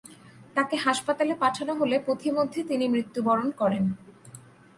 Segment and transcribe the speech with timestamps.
[0.55, 3.83] তাকে হাসপাতালে পাঠানো হলে পথিমধ্যে তিনি মৃত্যুবরণ করেন।